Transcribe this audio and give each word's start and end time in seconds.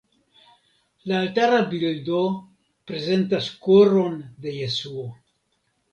La 1.11 1.19
altara 1.25 1.59
bildo 1.73 2.21
prezentas 2.93 3.53
Koron 3.67 4.17
de 4.47 4.55
Jesuo. 4.61 5.07